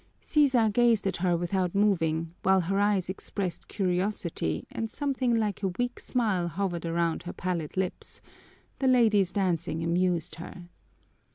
Sisa 0.19 0.71
gazed 0.73 1.05
at 1.05 1.17
her 1.17 1.37
without 1.37 1.75
moving, 1.75 2.33
while 2.41 2.59
her 2.61 2.79
eyes 2.79 3.07
expressed 3.07 3.67
curiosity 3.67 4.65
and 4.71 4.89
something 4.89 5.35
like 5.35 5.61
a 5.61 5.67
weak 5.77 5.99
smile 5.99 6.47
hovered 6.47 6.87
around 6.87 7.21
her 7.21 7.33
pallid 7.33 7.77
lips: 7.77 8.19
the 8.79 8.87
lady's 8.87 9.31
dancing 9.31 9.83
amused 9.83 10.33
her. 10.37 10.69